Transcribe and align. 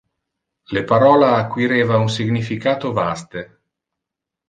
Le 0.77 0.81
parola 0.91 1.29
acquireva 1.43 2.01
un 2.07 2.11
significato 2.17 2.91
vaste. 3.01 3.49